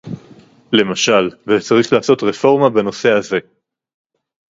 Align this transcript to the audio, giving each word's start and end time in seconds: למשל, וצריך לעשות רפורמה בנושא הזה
למשל, 0.73 1.29
וצריך 1.47 1.93
לעשות 1.93 2.23
רפורמה 2.23 2.69
בנושא 2.69 3.09
הזה 3.11 3.39